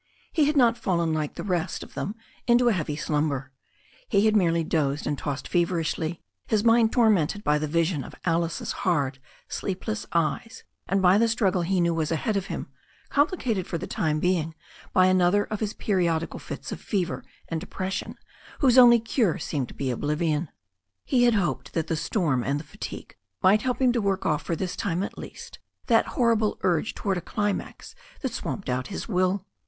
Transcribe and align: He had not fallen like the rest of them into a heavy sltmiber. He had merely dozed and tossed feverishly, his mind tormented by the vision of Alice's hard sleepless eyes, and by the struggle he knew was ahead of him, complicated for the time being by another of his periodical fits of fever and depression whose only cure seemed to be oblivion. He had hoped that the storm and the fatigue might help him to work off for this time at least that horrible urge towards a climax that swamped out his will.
He 0.31 0.45
had 0.45 0.57
not 0.57 0.79
fallen 0.79 1.13
like 1.13 1.35
the 1.35 1.43
rest 1.43 1.83
of 1.83 1.93
them 1.93 2.15
into 2.47 2.69
a 2.69 2.73
heavy 2.73 2.95
sltmiber. 2.95 3.49
He 4.09 4.25
had 4.25 4.35
merely 4.35 4.63
dozed 4.63 5.05
and 5.05 5.15
tossed 5.15 5.47
feverishly, 5.47 6.23
his 6.47 6.63
mind 6.63 6.91
tormented 6.91 7.43
by 7.43 7.59
the 7.59 7.67
vision 7.67 8.03
of 8.03 8.15
Alice's 8.25 8.71
hard 8.81 9.19
sleepless 9.47 10.07
eyes, 10.11 10.63
and 10.87 11.03
by 11.03 11.19
the 11.19 11.27
struggle 11.27 11.61
he 11.61 11.79
knew 11.79 11.93
was 11.93 12.11
ahead 12.11 12.35
of 12.35 12.47
him, 12.47 12.67
complicated 13.09 13.67
for 13.67 13.77
the 13.77 13.85
time 13.85 14.19
being 14.19 14.55
by 14.91 15.05
another 15.05 15.43
of 15.43 15.59
his 15.59 15.73
periodical 15.75 16.39
fits 16.39 16.71
of 16.71 16.81
fever 16.81 17.23
and 17.47 17.61
depression 17.61 18.15
whose 18.57 18.79
only 18.79 18.99
cure 18.99 19.37
seemed 19.37 19.67
to 19.67 19.75
be 19.75 19.91
oblivion. 19.91 20.49
He 21.05 21.25
had 21.25 21.35
hoped 21.35 21.73
that 21.75 21.85
the 21.85 21.95
storm 21.95 22.43
and 22.43 22.59
the 22.59 22.63
fatigue 22.63 23.15
might 23.43 23.61
help 23.61 23.79
him 23.79 23.91
to 23.91 24.01
work 24.01 24.25
off 24.25 24.41
for 24.41 24.55
this 24.55 24.75
time 24.75 25.03
at 25.03 25.19
least 25.19 25.59
that 25.85 26.07
horrible 26.17 26.57
urge 26.61 26.95
towards 26.95 27.19
a 27.19 27.21
climax 27.21 27.93
that 28.21 28.33
swamped 28.33 28.67
out 28.67 28.87
his 28.87 29.07
will. 29.07 29.45